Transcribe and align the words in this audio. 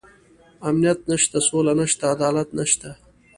امنيت 0.69 0.99
نشته، 1.11 1.37
سوله 1.49 1.73
نشته، 1.81 2.03
عدالت 2.15 2.49
نشته. 2.59 2.89